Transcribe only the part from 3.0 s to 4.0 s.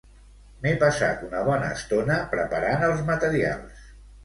materials